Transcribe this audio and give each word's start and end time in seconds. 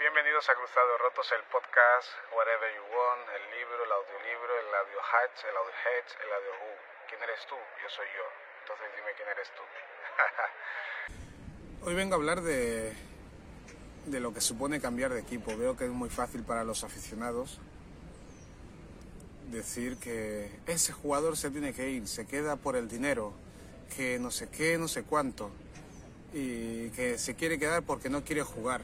Bienvenidos 0.00 0.48
a 0.48 0.54
Cruzados 0.54 0.98
Rotos, 0.98 1.30
el 1.36 1.44
podcast, 1.52 2.08
Whatever 2.32 2.72
You 2.72 2.80
Want, 2.88 3.20
el 3.36 3.44
libro, 3.52 3.84
el 3.84 3.92
audiolibro, 3.92 4.52
el 4.56 4.72
audio 4.80 4.96
hats, 4.96 5.44
el 5.44 5.52
audio 5.52 5.76
heads, 5.76 6.16
el 6.24 6.32
audio 6.40 6.56
who. 6.56 6.72
¿Quién 7.04 7.20
eres 7.20 7.44
tú? 7.44 7.52
Yo 7.52 7.88
soy 7.92 8.08
yo. 8.16 8.24
Entonces 8.64 8.88
dime 8.96 9.12
quién 9.12 9.28
eres 9.28 9.52
tú. 9.52 9.60
Hoy 11.84 11.94
vengo 11.94 12.14
a 12.14 12.16
hablar 12.16 12.40
de, 12.40 12.96
de 14.06 14.20
lo 14.20 14.32
que 14.32 14.40
supone 14.40 14.80
cambiar 14.80 15.12
de 15.12 15.20
equipo. 15.20 15.54
Veo 15.54 15.76
que 15.76 15.84
es 15.84 15.90
muy 15.90 16.08
fácil 16.08 16.44
para 16.44 16.64
los 16.64 16.82
aficionados 16.82 17.60
decir 19.52 20.00
que 20.00 20.48
ese 20.66 20.94
jugador 20.94 21.36
se 21.36 21.50
tiene 21.50 21.74
que 21.74 21.90
ir, 21.90 22.08
se 22.08 22.26
queda 22.26 22.56
por 22.56 22.74
el 22.74 22.88
dinero, 22.88 23.34
que 23.94 24.18
no 24.18 24.30
sé 24.30 24.48
qué, 24.48 24.78
no 24.78 24.88
sé 24.88 25.04
cuánto, 25.04 25.50
y 26.32 26.88
que 26.92 27.18
se 27.18 27.36
quiere 27.36 27.58
quedar 27.58 27.82
porque 27.82 28.08
no 28.08 28.24
quiere 28.24 28.44
jugar. 28.44 28.80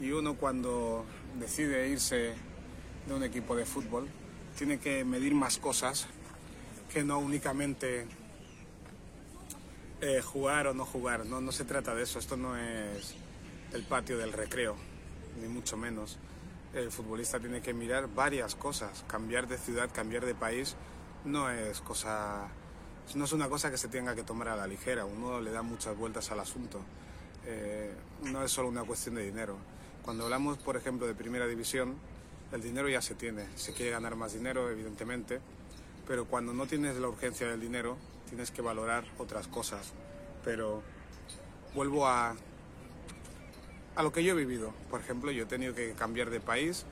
Y 0.00 0.10
uno 0.10 0.34
cuando 0.34 1.04
decide 1.38 1.88
irse 1.88 2.34
de 3.06 3.14
un 3.14 3.22
equipo 3.22 3.56
de 3.56 3.64
fútbol 3.64 4.08
tiene 4.56 4.78
que 4.78 5.04
medir 5.04 5.34
más 5.34 5.58
cosas 5.58 6.06
que 6.92 7.04
no 7.04 7.18
únicamente 7.18 8.06
eh, 10.00 10.20
jugar 10.20 10.66
o 10.66 10.74
no 10.74 10.84
jugar. 10.84 11.26
No, 11.26 11.40
no 11.40 11.52
se 11.52 11.64
trata 11.64 11.94
de 11.94 12.02
eso, 12.02 12.18
esto 12.18 12.36
no 12.36 12.56
es 12.56 13.14
el 13.72 13.82
patio 13.84 14.18
del 14.18 14.32
recreo, 14.32 14.76
ni 15.40 15.48
mucho 15.48 15.76
menos 15.76 16.18
el 16.74 16.90
futbolista 16.90 17.38
tiene 17.38 17.60
que 17.60 17.72
mirar 17.72 18.08
varias 18.12 18.54
cosas. 18.54 19.04
Cambiar 19.06 19.46
de 19.46 19.58
ciudad, 19.58 19.90
cambiar 19.92 20.26
de 20.26 20.34
país, 20.34 20.76
no 21.24 21.50
es 21.50 21.80
cosa, 21.80 22.48
no 23.14 23.24
es 23.24 23.32
una 23.32 23.48
cosa 23.48 23.70
que 23.70 23.78
se 23.78 23.88
tenga 23.88 24.14
que 24.14 24.24
tomar 24.24 24.48
a 24.48 24.56
la 24.56 24.66
ligera. 24.66 25.04
Uno 25.04 25.40
le 25.40 25.50
da 25.50 25.62
muchas 25.62 25.96
vueltas 25.96 26.30
al 26.30 26.40
asunto. 26.40 26.80
Eh, 27.46 27.94
no 28.24 28.42
es 28.42 28.50
solo 28.50 28.68
una 28.68 28.82
cuestión 28.82 29.14
de 29.14 29.24
dinero. 29.24 29.56
Cuando 30.04 30.24
hablamos, 30.24 30.58
por 30.58 30.76
ejemplo, 30.76 31.06
de 31.06 31.14
primera 31.14 31.46
división, 31.46 31.94
el 32.52 32.62
dinero 32.62 32.88
ya 32.88 33.00
se 33.00 33.14
tiene. 33.14 33.46
Se 33.56 33.72
quiere 33.72 33.90
ganar 33.90 34.16
más 34.16 34.34
dinero, 34.34 34.70
evidentemente, 34.70 35.40
pero 36.06 36.26
cuando 36.26 36.52
no 36.52 36.66
tienes 36.66 36.96
la 36.96 37.08
urgencia 37.08 37.48
del 37.48 37.60
dinero, 37.60 37.96
tienes 38.28 38.50
que 38.50 38.60
valorar 38.60 39.04
otras 39.18 39.48
cosas. 39.48 39.92
Pero 40.44 40.82
vuelvo 41.74 42.06
a 42.06 42.36
a 43.96 44.02
lo 44.02 44.12
que 44.12 44.24
yo 44.24 44.32
he 44.32 44.36
vivido. 44.36 44.74
Por 44.90 45.00
ejemplo, 45.00 45.30
yo 45.30 45.44
he 45.44 45.46
tenido 45.46 45.74
que 45.74 45.92
cambiar 45.92 46.30
de 46.30 46.40
país 46.40 46.84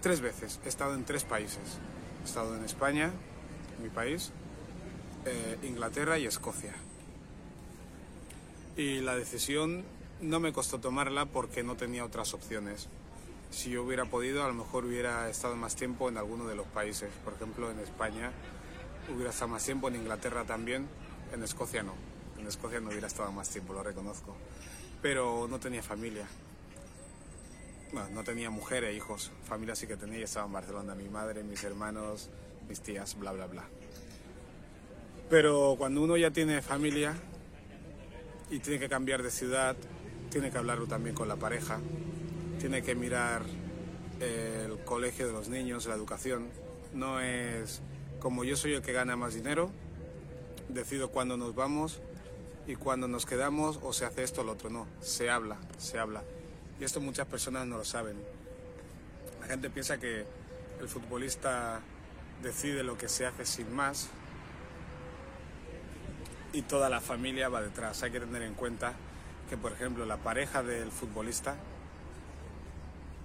tres 0.00 0.20
veces. 0.20 0.60
He 0.64 0.68
estado 0.68 0.94
en 0.94 1.04
tres 1.04 1.24
países. 1.24 1.78
He 2.22 2.24
estado 2.24 2.56
en 2.56 2.64
España, 2.64 3.10
mi 3.82 3.88
país, 3.90 4.32
eh, 5.24 5.58
Inglaterra 5.64 6.18
y 6.18 6.26
Escocia. 6.26 6.74
Y 8.76 9.00
la 9.00 9.16
decisión 9.16 9.84
no 10.20 10.40
me 10.40 10.52
costó 10.52 10.80
tomarla 10.80 11.26
porque 11.26 11.62
no 11.62 11.76
tenía 11.76 12.04
otras 12.04 12.34
opciones. 12.34 12.88
Si 13.50 13.70
yo 13.70 13.84
hubiera 13.84 14.04
podido, 14.04 14.44
a 14.44 14.48
lo 14.48 14.54
mejor 14.54 14.84
hubiera 14.84 15.28
estado 15.28 15.56
más 15.56 15.76
tiempo 15.76 16.08
en 16.08 16.18
alguno 16.18 16.46
de 16.46 16.56
los 16.56 16.66
países. 16.66 17.10
Por 17.24 17.34
ejemplo, 17.34 17.70
en 17.70 17.78
España 17.78 18.32
hubiera 19.14 19.30
estado 19.30 19.48
más 19.48 19.64
tiempo, 19.64 19.88
en 19.88 19.96
Inglaterra 19.96 20.44
también, 20.44 20.88
en 21.32 21.42
Escocia 21.42 21.82
no. 21.82 21.94
En 22.38 22.46
Escocia 22.46 22.80
no 22.80 22.88
hubiera 22.88 23.06
estado 23.06 23.30
más 23.32 23.48
tiempo, 23.48 23.72
lo 23.72 23.82
reconozco. 23.82 24.34
Pero 25.02 25.46
no 25.48 25.60
tenía 25.60 25.82
familia 25.82 26.26
no 28.12 28.24
tenía 28.24 28.50
mujer 28.50 28.84
e 28.84 28.94
hijos. 28.94 29.30
Familia 29.44 29.74
sí 29.74 29.86
que 29.86 29.96
tenía 29.96 30.18
y 30.18 30.22
estaba 30.22 30.46
en 30.46 30.52
Barcelona. 30.52 30.94
Mi 30.94 31.08
madre, 31.08 31.42
mis 31.42 31.62
hermanos, 31.64 32.30
mis 32.68 32.80
tías, 32.80 33.18
bla, 33.18 33.32
bla, 33.32 33.46
bla. 33.46 33.64
Pero 35.30 35.76
cuando 35.78 36.02
uno 36.02 36.16
ya 36.16 36.30
tiene 36.30 36.60
familia 36.60 37.14
y 38.50 38.58
tiene 38.58 38.78
que 38.78 38.88
cambiar 38.88 39.22
de 39.22 39.30
ciudad, 39.30 39.76
tiene 40.34 40.50
que 40.50 40.58
hablarlo 40.58 40.88
también 40.88 41.14
con 41.14 41.28
la 41.28 41.36
pareja, 41.36 41.78
tiene 42.58 42.82
que 42.82 42.96
mirar 42.96 43.42
el 44.18 44.80
colegio 44.84 45.28
de 45.28 45.32
los 45.32 45.48
niños, 45.48 45.86
la 45.86 45.94
educación. 45.94 46.48
No 46.92 47.20
es 47.20 47.82
como 48.18 48.42
yo 48.42 48.56
soy 48.56 48.74
el 48.74 48.82
que 48.82 48.92
gana 48.92 49.14
más 49.14 49.34
dinero, 49.34 49.70
decido 50.68 51.10
cuándo 51.10 51.36
nos 51.36 51.54
vamos 51.54 52.00
y 52.66 52.74
cuándo 52.74 53.06
nos 53.06 53.26
quedamos 53.26 53.78
o 53.80 53.92
se 53.92 54.06
hace 54.06 54.24
esto 54.24 54.40
o 54.40 54.44
lo 54.44 54.50
otro. 54.54 54.70
No, 54.70 54.88
se 55.00 55.30
habla, 55.30 55.56
se 55.78 56.00
habla. 56.00 56.24
Y 56.80 56.84
esto 56.84 57.00
muchas 57.00 57.28
personas 57.28 57.68
no 57.68 57.78
lo 57.78 57.84
saben. 57.84 58.16
La 59.40 59.46
gente 59.46 59.70
piensa 59.70 59.98
que 60.00 60.24
el 60.80 60.88
futbolista 60.88 61.80
decide 62.42 62.82
lo 62.82 62.98
que 62.98 63.08
se 63.08 63.24
hace 63.24 63.46
sin 63.46 63.72
más 63.72 64.08
y 66.52 66.62
toda 66.62 66.90
la 66.90 67.00
familia 67.00 67.48
va 67.48 67.62
detrás. 67.62 68.02
Hay 68.02 68.10
que 68.10 68.18
tener 68.18 68.42
en 68.42 68.54
cuenta 68.54 68.94
que, 69.48 69.56
por 69.56 69.72
ejemplo, 69.72 70.06
la 70.06 70.18
pareja 70.18 70.62
del 70.62 70.90
futbolista 70.90 71.56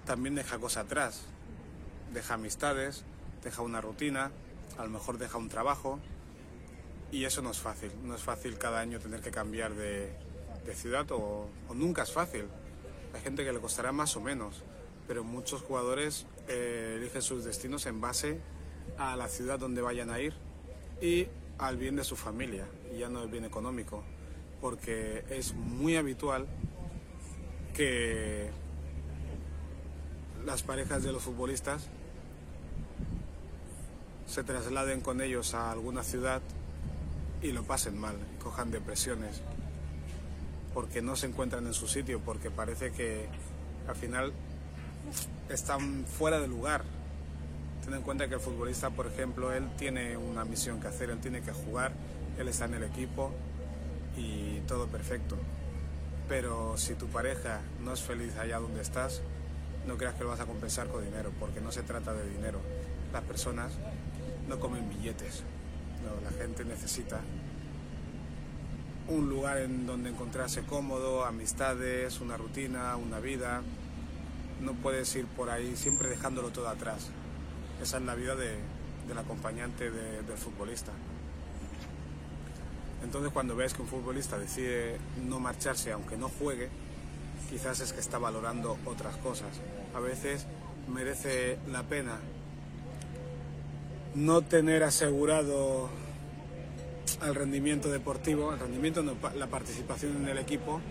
también 0.05 0.35
deja 0.35 0.57
cosas 0.59 0.85
atrás. 0.85 1.21
Deja 2.13 2.35
amistades, 2.35 3.03
deja 3.43 3.61
una 3.61 3.81
rutina, 3.81 4.31
a 4.77 4.83
lo 4.83 4.89
mejor 4.89 5.17
deja 5.17 5.37
un 5.37 5.49
trabajo 5.49 5.99
y 7.11 7.25
eso 7.25 7.41
no 7.41 7.51
es 7.51 7.59
fácil. 7.59 7.91
No 8.03 8.15
es 8.15 8.21
fácil 8.21 8.57
cada 8.57 8.79
año 8.79 8.99
tener 8.99 9.21
que 9.21 9.31
cambiar 9.31 9.73
de, 9.73 10.11
ciudad 10.73 11.11
o 11.11 11.49
nunca 11.73 12.03
es 12.03 12.11
fácil. 12.11 12.45
Hay 13.13 13.21
gente 13.21 13.43
que 13.43 13.51
le 13.51 13.59
costará 13.59 13.91
más 13.91 14.15
o 14.15 14.21
menos, 14.21 14.63
pero 15.07 15.23
muchos 15.23 15.63
jugadores 15.63 16.27
eh, 16.47 16.95
eligen 16.97 17.21
sus 17.21 17.43
destinos 17.43 17.87
en 17.87 17.99
base 17.99 18.39
a 18.97 19.15
la 19.15 19.27
ciudad 19.27 19.57
donde 19.57 19.81
vayan 19.81 20.11
a 20.11 20.19
ir 20.19 20.33
y 21.01 21.27
al 21.57 21.77
bien 21.77 21.95
de 21.95 22.03
su 22.03 22.15
familia, 22.15 22.67
y 22.93 22.99
ya 22.99 23.09
no 23.09 23.23
el 23.23 23.29
bien 23.29 23.43
económico, 23.45 24.03
porque 24.61 25.23
es 25.29 25.53
muy 25.53 25.95
habitual 25.95 26.47
que 27.75 28.49
las 30.45 30.63
parejas 30.63 31.03
de 31.03 31.11
los 31.11 31.23
futbolistas 31.23 31.87
se 34.27 34.43
trasladen 34.43 35.01
con 35.01 35.21
ellos 35.21 35.53
a 35.53 35.71
alguna 35.71 36.03
ciudad 36.03 36.41
y 37.41 37.51
lo 37.51 37.63
pasen 37.63 37.97
mal, 37.97 38.15
cojan 38.43 38.69
depresiones, 38.69 39.41
porque 40.73 41.01
no 41.01 41.15
se 41.15 41.27
encuentran 41.27 41.65
en 41.65 41.73
su 41.73 41.87
sitio, 41.87 42.19
porque 42.19 42.51
parece 42.51 42.91
que 42.91 43.27
al 43.87 43.95
final 43.95 44.33
están 45.49 46.05
fuera 46.05 46.39
de 46.39 46.47
lugar. 46.47 46.83
Ten 47.83 47.93
en 47.93 48.01
cuenta 48.01 48.27
que 48.27 48.35
el 48.35 48.41
futbolista, 48.41 48.89
por 48.89 49.07
ejemplo, 49.07 49.53
él 49.53 49.69
tiene 49.77 50.17
una 50.17 50.43
misión 50.45 50.79
que 50.79 50.87
hacer, 50.87 51.09
él 51.09 51.19
tiene 51.19 51.41
que 51.41 51.51
jugar, 51.51 51.93
él 52.37 52.47
está 52.47 52.65
en 52.65 52.75
el 52.75 52.83
equipo 52.83 53.31
y 54.19 54.61
todo 54.67 54.87
perfecto. 54.87 55.37
Pero 56.27 56.77
si 56.77 56.93
tu 56.93 57.07
pareja 57.07 57.61
no 57.81 57.93
es 57.93 58.01
feliz 58.01 58.35
allá 58.37 58.59
donde 58.59 58.81
estás, 58.81 59.21
no 59.87 59.97
creas 59.97 60.15
que 60.15 60.23
lo 60.23 60.29
vas 60.29 60.39
a 60.39 60.45
compensar 60.45 60.87
con 60.87 61.03
dinero, 61.03 61.31
porque 61.39 61.61
no 61.61 61.71
se 61.71 61.81
trata 61.81 62.13
de 62.13 62.29
dinero. 62.29 62.59
Las 63.11 63.23
personas 63.23 63.71
no 64.47 64.59
comen 64.59 64.87
billetes, 64.89 65.43
la 66.23 66.31
gente 66.37 66.65
necesita 66.65 67.21
un 69.09 69.27
lugar 69.27 69.57
en 69.57 69.87
donde 69.87 70.09
encontrarse 70.11 70.61
cómodo, 70.61 71.25
amistades, 71.25 72.21
una 72.21 72.37
rutina, 72.37 72.95
una 72.95 73.19
vida. 73.19 73.61
No 74.61 74.73
puedes 74.73 75.15
ir 75.15 75.25
por 75.25 75.49
ahí 75.49 75.75
siempre 75.75 76.09
dejándolo 76.09 76.49
todo 76.49 76.69
atrás. 76.69 77.09
Esa 77.81 77.97
es 77.97 78.03
la 78.03 78.13
vida 78.13 78.35
del 78.35 79.17
acompañante 79.17 79.89
del 79.89 80.37
futbolista. 80.37 80.91
Entonces 83.03 83.31
cuando 83.31 83.55
ves 83.55 83.73
que 83.73 83.81
un 83.81 83.87
futbolista 83.87 84.37
decide 84.37 84.97
no 85.27 85.39
marcharse 85.39 85.91
aunque 85.91 86.17
no 86.17 86.29
juegue, 86.29 86.69
quizás 87.49 87.79
es 87.79 87.93
que 87.93 87.99
está 87.99 88.17
valorando 88.17 88.77
otras 88.85 89.15
cosas. 89.17 89.49
A 89.95 89.99
veces 89.99 90.45
merece 90.87 91.57
la 91.71 91.83
pena 91.83 92.19
no 94.15 94.41
tener 94.41 94.83
asegurado 94.83 95.89
al 97.21 97.35
rendimiento 97.35 97.89
deportivo, 97.89 98.51
al 98.51 98.59
rendimiento, 98.59 99.03
la 99.35 99.47
participación 99.47 100.17
en 100.17 100.29
el 100.29 100.37
equipo 100.37 100.81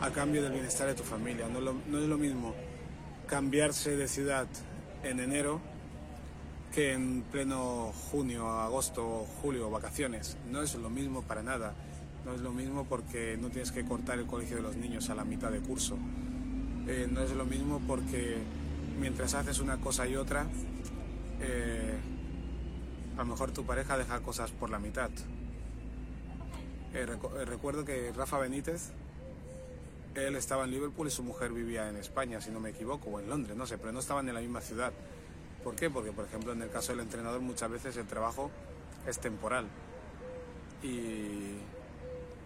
a 0.00 0.10
cambio 0.10 0.42
del 0.42 0.52
bienestar 0.52 0.88
de 0.88 0.94
tu 0.94 1.02
familia. 1.02 1.48
No, 1.48 1.98
es 1.98 2.08
lo 2.08 2.18
mismo 2.18 2.54
cambiarse 3.26 3.96
de 3.96 4.08
ciudad 4.08 4.46
en 5.02 5.20
enero 5.20 5.60
que 6.74 6.92
en 6.92 7.22
pleno 7.22 7.92
junio, 8.10 8.48
agosto, 8.48 9.26
julio, 9.42 9.70
vacaciones. 9.70 10.36
No 10.50 10.62
es 10.62 10.74
lo 10.74 10.90
mismo 10.90 11.22
para 11.22 11.42
nada. 11.42 11.74
No 12.24 12.34
es 12.34 12.40
lo 12.40 12.52
mismo 12.52 12.84
porque 12.84 13.36
no 13.40 13.48
tienes 13.48 13.72
que 13.72 13.84
cortar 13.84 14.18
el 14.18 14.26
colegio 14.26 14.56
de 14.56 14.62
los 14.62 14.76
niños 14.76 15.10
a 15.10 15.14
la 15.14 15.24
mitad 15.24 15.50
de 15.50 15.60
curso. 15.60 15.96
Eh, 16.86 17.08
no 17.10 17.22
es 17.22 17.32
lo 17.32 17.44
mismo 17.44 17.80
porque 17.86 18.38
mientras 18.98 19.34
haces 19.34 19.60
una 19.60 19.80
cosa 19.80 20.06
y 20.06 20.16
otra, 20.16 20.46
eh, 21.40 21.98
a 23.16 23.20
lo 23.20 23.26
mejor 23.26 23.52
tu 23.52 23.64
pareja 23.64 23.96
deja 23.96 24.20
cosas 24.20 24.50
por 24.50 24.70
la 24.70 24.78
mitad. 24.78 25.10
Eh, 26.92 27.06
recuerdo 27.46 27.84
que 27.84 28.12
Rafa 28.12 28.38
Benítez, 28.38 28.90
él 30.14 30.36
estaba 30.36 30.64
en 30.64 30.72
Liverpool 30.72 31.08
y 31.08 31.10
su 31.10 31.22
mujer 31.22 31.52
vivía 31.52 31.88
en 31.88 31.96
España, 31.96 32.40
si 32.40 32.50
no 32.50 32.60
me 32.60 32.70
equivoco, 32.70 33.10
o 33.10 33.20
en 33.20 33.28
Londres, 33.28 33.56
no 33.56 33.66
sé, 33.66 33.78
pero 33.78 33.92
no 33.92 34.00
estaban 34.00 34.28
en 34.28 34.34
la 34.34 34.40
misma 34.40 34.60
ciudad. 34.60 34.92
¿Por 35.62 35.76
qué? 35.76 35.90
Porque, 35.90 36.12
por 36.12 36.24
ejemplo, 36.24 36.52
en 36.52 36.62
el 36.62 36.70
caso 36.70 36.92
del 36.92 37.00
entrenador 37.00 37.40
muchas 37.40 37.70
veces 37.70 37.96
el 37.96 38.06
trabajo 38.06 38.50
es 39.06 39.18
temporal 39.18 39.66
y, 40.82 41.56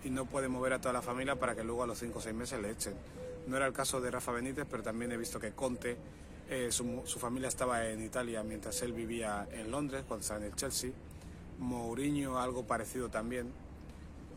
y 0.05 0.11
no 0.11 0.27
puede 0.27 0.49
mover 0.49 0.73
a 0.73 0.81
toda 0.81 0.93
la 0.93 1.03
familia 1.03 1.37
para 1.37 1.55
que 1.55 1.63
luego 1.63 1.83
a 1.83 1.87
los 1.87 1.99
5 1.99 2.19
o 2.19 2.23
6 2.23 2.35
meses 2.35 2.61
le 2.61 2.71
echen. 2.71 2.95
No 3.47 3.57
era 3.57 3.67
el 3.67 3.73
caso 3.73 4.01
de 4.01 4.11
Rafa 4.11 4.33
Benítez, 4.33 4.67
pero 4.69 4.83
también 4.83 5.13
he 5.13 5.17
visto 5.17 5.39
que 5.39 5.53
Conte, 5.53 5.97
eh, 6.51 6.69
su, 6.71 7.03
su, 7.05 7.19
familia 7.19 7.49
estaba 7.49 7.87
en 7.89 8.03
Italia 8.03 8.43
mientras 8.43 8.83
él 8.83 8.93
vivía 8.93 9.47
en 9.53 9.71
Londres, 9.71 10.05
cuando 10.07 10.23
estaba 10.23 10.41
en 10.41 10.47
el 10.47 10.57
Chelsea. 10.57 10.91
Mourinho 11.59 12.39
algo 12.39 12.67
parecido 12.67 13.09
también. 13.09 13.53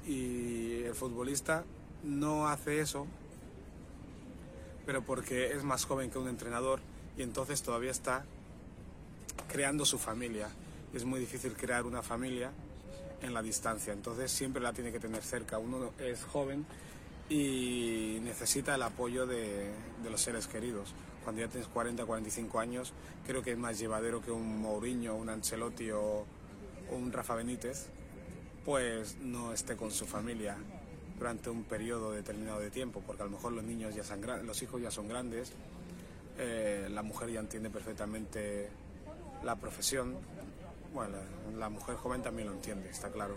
Y 0.06 0.84
el 0.84 0.94
futbolista 0.94 1.66
no 2.04 2.48
hace 2.48 2.80
eso, 2.80 3.08
pero 4.86 5.02
porque 5.04 5.52
es 5.52 5.64
más 5.64 5.86
joven 5.86 6.10
que 6.10 6.18
un 6.18 6.30
entrenador 6.30 6.80
y 7.18 7.24
entonces 7.24 7.62
todavía 7.62 7.92
está 7.92 8.26
creando 9.48 9.86
su 9.86 9.98
familia. 9.98 10.50
Es 10.94 11.06
muy 11.06 11.20
difícil 11.20 11.54
crear 11.54 11.86
una 11.86 12.02
familia 12.02 12.52
en 13.22 13.34
la 13.34 13.42
distancia, 13.42 13.94
entonces 13.94 14.32
siempre 14.32 14.62
la 14.62 14.74
tiene 14.74 14.92
que 14.92 15.00
tener 15.00 15.22
cerca. 15.24 15.58
Uno 15.58 15.92
es 16.00 16.24
joven 16.24 16.66
y 17.30 18.20
necesita 18.22 18.76
el 18.76 18.84
apoyo 18.84 19.26
de, 19.26 19.72
los 20.10 20.22
seres 20.22 20.48
queridos. 20.48 20.94
Cuando 21.24 21.42
ya 21.42 21.48
tienes 21.50 21.68
40, 21.68 22.06
45 22.06 22.60
años, 22.60 22.94
creo 23.26 23.42
que 23.44 23.52
es 23.52 23.58
más 23.58 23.78
llevadero 23.80 24.22
que 24.22 24.32
un 24.32 24.62
Mourinho, 24.62 25.16
un 25.16 25.30
Ancelotti 25.30 25.92
o, 25.92 26.02
o 26.02 26.96
un 26.96 27.12
Rafa 27.12 27.36
Benítez, 27.36 27.88
pues 28.64 29.18
no 29.18 29.52
esté 29.52 29.76
con 29.76 29.92
su 29.92 30.06
familia 30.06 30.58
durante 31.18 31.50
un 31.50 31.64
periodo 31.64 32.12
determinado 32.12 32.60
de 32.60 32.70
tiempo, 32.70 33.02
porque 33.06 33.24
a 33.24 33.26
lo 33.26 33.32
mejor 33.32 33.54
los 33.54 33.64
niños 33.64 33.96
ya 33.96 34.04
son 34.04 34.22
los 34.46 34.62
hijos 34.62 34.82
ya 34.82 34.92
son 34.92 35.08
grandes, 35.08 35.52
eh, 36.38 36.88
la 36.92 37.02
mujer 37.02 37.32
ya 37.32 37.40
entiende 37.40 37.70
perfectamente 37.70 38.70
la 39.44 39.56
profesión, 39.56 40.16
bueno, 40.94 41.18
la, 41.58 41.70
mujer 41.70 41.96
joven 41.96 42.22
también 42.22 42.48
lo 42.48 42.54
entiende, 42.54 42.90
está 42.90 43.10
claro, 43.10 43.36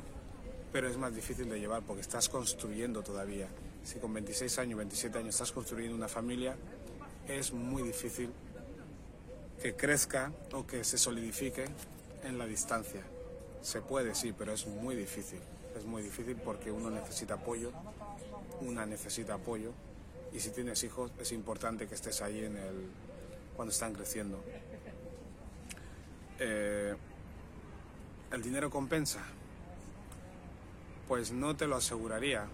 pero 0.72 0.88
es 0.88 0.96
más 0.96 1.14
difícil 1.14 1.48
de 1.48 1.58
llevar 1.58 1.82
porque 1.82 2.02
estás 2.02 2.28
construyendo 2.28 3.02
todavía. 3.02 3.48
Si 3.84 3.98
con 3.98 4.12
26 4.12 4.58
años, 4.58 4.78
27 4.78 5.18
años 5.18 5.34
estás 5.34 5.52
construyendo 5.52 5.96
una 5.96 6.08
familia, 6.08 6.56
es 7.28 7.52
muy 7.52 7.82
difícil 7.82 8.30
que 9.62 9.74
crezca 9.74 10.32
o 10.52 10.66
que 10.66 10.84
se 10.84 10.98
solidifique 10.98 11.64
en 12.24 12.38
la 12.38 12.46
distancia. 12.46 13.02
Se 13.62 13.82
puede, 13.82 14.14
sí, 14.14 14.32
pero 14.36 14.52
es 14.52 14.66
muy 14.66 14.94
difícil. 14.94 15.40
Es 15.76 15.84
muy 15.84 16.02
difícil 16.02 16.36
porque 16.36 16.70
uno 16.70 16.90
necesita 16.90 17.34
apoyo, 17.34 17.70
una 18.60 18.86
necesita 18.86 19.34
apoyo, 19.34 19.72
y 20.32 20.40
si 20.40 20.50
tienes 20.50 20.82
hijos 20.84 21.10
es 21.18 21.32
importante 21.32 21.86
que 21.86 21.94
estés 21.94 22.22
ahí 22.22 22.44
en 22.44 22.56
el, 22.56 22.86
cuando 23.56 23.72
están 23.72 23.92
creciendo. 23.92 24.42
Eh, 26.42 26.96
¿El 28.32 28.42
dinero 28.42 28.70
compensa? 28.70 29.20
Pues 31.06 31.32
no 31.32 31.54
te 31.54 31.66
lo 31.66 31.76
aseguraría. 31.76 32.46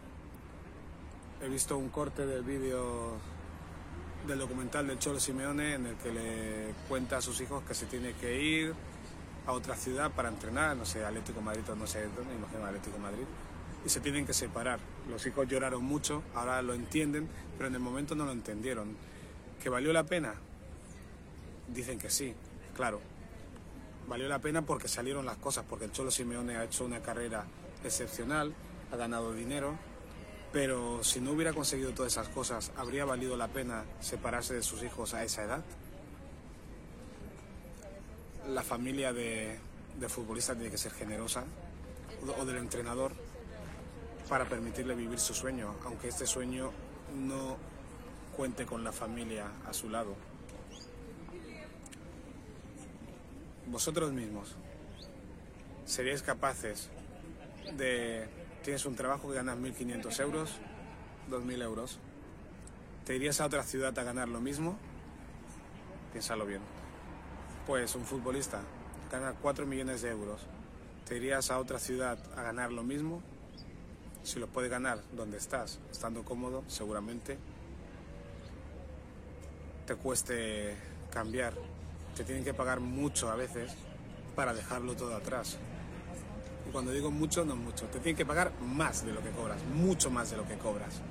He 1.41 1.49
visto 1.49 1.79
un 1.79 1.91
corte 1.91 2.27
del 2.27 2.43
vídeo 2.43 3.13
del 4.27 4.41
documental 4.41 4.89
del 4.89 4.99
Cholo 4.99 5.21
Simeone 5.21 5.75
en 5.75 5.87
el 5.87 5.95
que 5.97 6.13
le 6.13 6.75
cuenta 6.89 7.19
a 7.19 7.23
sus 7.23 7.41
hijos 7.41 7.63
que 7.63 7.75
se 7.75 7.87
tiene 7.87 8.15
que 8.15 8.43
ir 8.43 8.75
a 9.47 9.53
otra 9.53 9.77
ciudad 9.77 10.11
para 10.11 10.31
entrenar, 10.31 10.77
no 10.77 10.85
sé, 10.85 11.05
Atlético 11.05 11.41
Madrid 11.41 11.63
o 11.71 11.77
no 11.77 11.87
sé 11.87 12.09
dónde, 12.09 12.35
imagino 12.35 12.65
Atlético 12.65 12.99
Madrid, 12.99 13.25
y 13.85 13.89
se 13.89 14.01
tienen 14.01 14.27
que 14.27 14.33
separar. 14.35 14.81
Los 15.09 15.25
hijos 15.27 15.47
lloraron 15.47 15.85
mucho, 15.85 16.25
ahora 16.35 16.61
lo 16.63 16.75
entienden, 16.75 17.29
pero 17.57 17.69
en 17.69 17.75
el 17.75 17.81
momento 17.81 18.17
no 18.17 18.25
lo 18.25 18.33
entendieron. 18.33 18.97
¿Que 19.63 19.69
valió 19.69 19.93
la 19.93 20.03
pena? 20.03 20.35
Dicen 21.69 22.01
que 22.01 22.11
sí, 22.11 22.35
claro. 22.75 23.01
Valió 24.09 24.29
la 24.29 24.39
pena 24.39 24.63
porque 24.63 24.87
salieron 24.87 25.27
las 25.27 25.37
cosas, 25.37 25.65
porque 25.69 25.87
el 25.87 25.93
Cholo 25.93 26.11
Simeone 26.11 26.57
ha 26.57 26.65
hecho 26.65 26.85
una 26.85 27.03
carrera 27.03 27.45
excepcional, 27.85 28.55
ha 28.93 28.97
ganado 28.97 29.33
dinero, 29.33 29.77
pero 30.53 31.03
si 31.03 31.21
no 31.21 31.33
hubiera 31.33 31.53
conseguido 31.53 31.93
todas 31.93 32.13
esas 32.13 32.29
cosas, 32.29 32.71
¿habría 32.77 33.05
valido 33.05 33.37
la 33.37 33.49
pena 33.49 33.85
separarse 34.01 34.55
de 34.55 34.63
sus 34.63 34.83
hijos 34.85 35.13
a 35.13 35.25
esa 35.25 35.43
edad? 35.43 35.65
La 38.49 38.63
familia 38.63 39.13
de, 39.13 39.59
de 39.99 40.09
futbolista 40.09 40.55
tiene 40.55 40.71
que 40.71 40.79
ser 40.79 40.93
generosa, 40.93 41.45
o 42.39 42.45
del 42.45 42.59
entrenador, 42.59 43.13
para 44.29 44.45
permitirle 44.45 44.95
vivir 44.95 45.19
su 45.19 45.35
sueño, 45.35 45.75
aunque 45.85 46.09
este 46.09 46.27
sueño 46.27 46.71
no 47.15 47.57
cuente 48.37 48.67
con 48.67 48.85
la 48.85 48.93
familia 48.93 49.47
a 49.69 49.73
su 49.73 49.91
lado. 49.91 50.15
Vosotros 53.67 54.13
mismos, 54.13 54.55
¿seríais 55.85 56.23
capaces 56.23 56.89
de 57.77 58.29
tienes 58.63 58.87
un 58.87 58.95
trabajo 58.95 59.29
que 59.29 59.35
ganas 59.35 59.59
1.500 59.59 60.21
euros, 60.21 60.51
2.000 61.31 61.63
euros, 61.63 61.99
¿te 63.05 63.17
irías 63.17 63.41
a 63.41 63.47
otra 63.47 63.63
ciudad 63.63 63.97
a 63.99 64.03
ganar 64.03 64.29
lo 64.29 64.41
mismo? 64.41 64.77
Piénsalo 66.13 66.47
bien. 66.47 66.61
Pues 67.67 67.95
un 67.95 68.05
futbolista 68.05 68.61
gana 69.11 69.35
4 69.41 69.67
millones 69.67 70.03
de 70.03 70.11
euros, 70.11 70.41
¿te 71.07 71.17
irías 71.17 71.51
a 71.51 71.59
otra 71.59 71.79
ciudad 71.79 72.19
a 72.37 72.43
ganar 72.43 72.73
lo 72.73 72.83
mismo? 72.83 73.23
Si 74.23 74.41
lo 74.41 74.47
puedes 74.49 74.71
ganar 74.71 75.01
donde 75.13 75.39
estás, 75.39 75.79
estando 75.91 76.25
cómodo, 76.25 76.65
seguramente 76.69 77.39
te 79.87 79.95
cueste 79.95 80.75
cambiar. 81.11 81.55
Te 82.17 82.25
tienen 82.25 82.45
que 82.45 82.55
pagar 82.55 82.81
mucho 82.81 83.31
a 83.31 83.37
veces 83.37 83.73
para 84.35 84.55
dejarlo 84.55 84.97
todo 84.97 85.15
atrás. 85.15 85.59
Y 86.67 86.73
cuando 86.73 86.91
digo 86.91 87.11
mucho, 87.11 87.45
no 87.45 87.57
mucho. 87.57 87.85
Te 87.87 88.01
tienen 88.01 88.17
que 88.17 88.25
pagar 88.25 88.53
más 88.63 89.05
de 89.05 89.13
lo 89.13 89.23
que 89.23 89.31
cobras, 89.31 89.63
mucho 89.75 90.11
más 90.11 90.31
de 90.31 90.39
lo 90.39 90.49
que 90.49 90.57
cobras. 90.57 91.03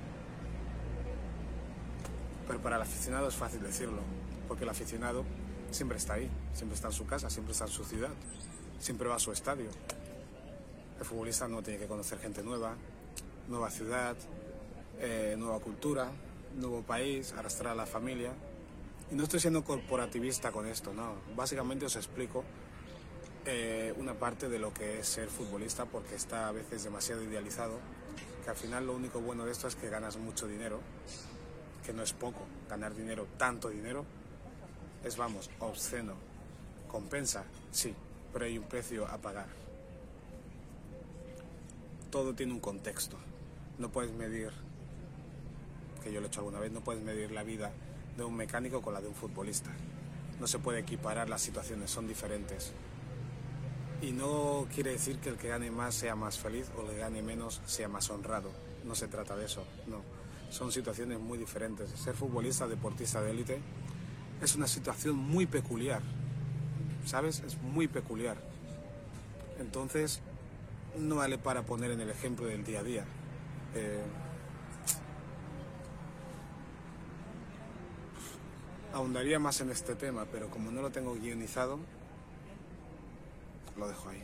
Pero 2.47 2.59
para 2.59 2.77
el 2.77 2.81
aficionado 2.81 3.27
es 3.27 3.35
fácil 3.35 3.61
decirlo, 3.61 4.01
porque 4.47 4.63
el 4.63 4.69
aficionado 4.69 5.23
siempre 5.71 5.97
está 5.97 6.13
ahí, 6.13 6.29
siempre 6.53 6.75
está 6.75 6.87
en 6.87 6.93
su 6.93 7.05
casa, 7.05 7.29
siempre 7.29 7.53
está 7.53 7.65
en 7.65 7.71
su 7.71 7.83
ciudad, 7.83 8.11
siempre 8.79 9.07
va 9.07 9.15
a 9.15 9.19
su 9.19 9.31
estadio. 9.31 9.69
El 10.99 11.05
futbolista 11.05 11.47
no 11.47 11.61
tiene 11.61 11.79
que 11.79 11.87
conocer 11.87 12.19
gente 12.19 12.43
nueva, 12.43 12.75
nueva 13.47 13.69
ciudad, 13.69 14.15
eh, 14.99 15.35
nueva 15.37 15.59
cultura, 15.59 16.09
nuevo 16.55 16.81
país, 16.81 17.33
arrastrar 17.33 17.73
a 17.73 17.75
la 17.75 17.85
familia. 17.85 18.31
Y 19.11 19.15
no 19.15 19.23
estoy 19.23 19.39
siendo 19.39 19.63
corporativista 19.63 20.51
con 20.51 20.65
esto, 20.65 20.93
no. 20.93 21.15
Básicamente 21.35 21.85
os 21.85 21.95
explico 21.95 22.43
eh, 23.45 23.93
una 23.97 24.15
parte 24.15 24.49
de 24.49 24.57
lo 24.57 24.73
que 24.73 24.99
es 24.99 25.07
ser 25.07 25.29
futbolista 25.29 25.85
porque 25.85 26.15
está 26.15 26.47
a 26.47 26.51
veces 26.51 26.83
demasiado 26.83 27.21
idealizado, 27.23 27.79
que 28.43 28.49
al 28.49 28.55
final 28.55 28.87
lo 28.87 28.95
único 28.95 29.21
bueno 29.21 29.45
de 29.45 29.51
esto 29.51 29.67
es 29.67 29.75
que 29.75 29.89
ganas 29.89 30.17
mucho 30.17 30.47
dinero, 30.47 30.79
que 31.85 31.93
no 31.93 32.01
es 32.01 32.13
poco, 32.13 32.39
ganar 32.67 32.95
dinero, 32.95 33.27
tanto 33.37 33.69
dinero, 33.69 34.05
es 35.03 35.15
vamos, 35.17 35.51
obsceno. 35.59 36.15
¿Compensa? 36.87 37.43
Sí, 37.71 37.93
pero 38.33 38.45
hay 38.45 38.57
un 38.57 38.65
precio 38.65 39.05
a 39.05 39.19
pagar. 39.19 39.47
Todo 42.09 42.33
tiene 42.33 42.53
un 42.53 42.59
contexto. 42.59 43.17
No 43.77 43.91
puedes 43.91 44.11
medir, 44.13 44.49
que 46.01 46.11
yo 46.11 46.21
lo 46.21 46.25
he 46.25 46.29
hecho 46.29 46.39
alguna 46.39 46.59
vez, 46.59 46.71
no 46.71 46.81
puedes 46.81 47.03
medir 47.03 47.31
la 47.31 47.43
vida 47.43 47.71
de 48.17 48.23
un 48.23 48.35
mecánico 48.35 48.81
con 48.81 48.93
la 48.93 49.01
de 49.01 49.07
un 49.07 49.15
futbolista. 49.15 49.71
No 50.39 50.47
se 50.47 50.59
puede 50.59 50.79
equiparar 50.79 51.29
las 51.29 51.41
situaciones, 51.41 51.91
son 51.91 52.07
diferentes. 52.07 52.73
Y 54.01 54.11
no 54.11 54.67
quiere 54.73 54.91
decir 54.91 55.17
que 55.19 55.29
el 55.29 55.37
que 55.37 55.47
gane 55.47 55.71
más 55.71 55.95
sea 55.95 56.15
más 56.15 56.37
feliz 56.37 56.69
o 56.77 56.81
el 56.81 56.89
que 56.89 56.97
gane 56.97 57.21
menos 57.21 57.61
sea 57.65 57.87
más 57.87 58.09
honrado. 58.09 58.51
No 58.83 58.95
se 58.95 59.07
trata 59.07 59.35
de 59.35 59.45
eso, 59.45 59.63
no. 59.87 60.01
Son 60.49 60.71
situaciones 60.71 61.19
muy 61.19 61.37
diferentes. 61.37 61.89
Ser 61.91 62.15
futbolista, 62.15 62.67
deportista 62.67 63.21
de 63.21 63.31
élite, 63.31 63.59
es 64.41 64.55
una 64.55 64.67
situación 64.67 65.15
muy 65.15 65.47
peculiar. 65.47 66.01
¿Sabes? 67.05 67.41
Es 67.45 67.57
muy 67.61 67.87
peculiar. 67.87 68.37
Entonces, 69.59 70.21
no 70.97 71.17
vale 71.17 71.37
para 71.37 71.63
poner 71.63 71.91
en 71.91 72.01
el 72.01 72.09
ejemplo 72.09 72.45
del 72.47 72.63
día 72.63 72.79
a 72.79 72.83
día. 72.83 73.05
Eh, 73.75 74.01
ahondaría 78.95 79.39
más 79.39 79.59
en 79.59 79.69
este 79.71 79.93
tema, 79.93 80.25
pero 80.31 80.49
como 80.49 80.71
no 80.71 80.81
lo 80.81 80.89
tengo 80.89 81.15
guionizado, 81.15 81.79
lo 83.77 83.89
dejo 83.89 84.07
ahí. 84.07 84.23